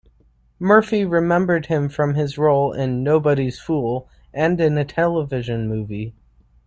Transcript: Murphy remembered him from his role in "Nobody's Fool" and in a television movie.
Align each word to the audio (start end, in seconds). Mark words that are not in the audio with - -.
Murphy 0.57 1.05
remembered 1.05 1.67
him 1.67 1.87
from 1.87 2.15
his 2.15 2.35
role 2.35 2.73
in 2.73 3.03
"Nobody's 3.03 3.59
Fool" 3.59 4.09
and 4.33 4.59
in 4.59 4.75
a 4.79 4.83
television 4.83 5.67
movie. 5.69 6.15